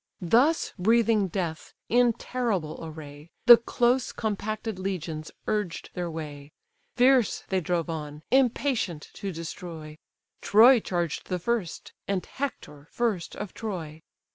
[0.23, 6.53] Thus breathing death, in terrible array, The close compacted legions urged their way:
[6.95, 9.99] Fierce they drove on, impatient to destroy;
[10.41, 14.01] Troy charged the first, and Hector first of Troy.